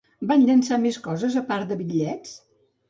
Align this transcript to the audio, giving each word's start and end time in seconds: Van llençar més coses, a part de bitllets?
Van 0.29 0.45
llençar 0.47 0.79
més 0.87 0.99
coses, 1.09 1.39
a 1.43 1.45
part 1.53 1.71
de 1.73 1.81
bitllets? 1.85 2.35